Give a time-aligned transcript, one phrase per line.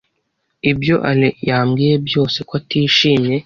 [0.71, 3.35] Ibyo Alain yambwiye byose ko atishimye.